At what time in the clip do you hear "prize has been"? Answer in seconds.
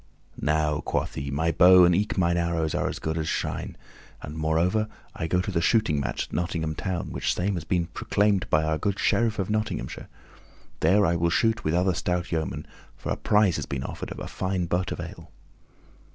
13.15-13.83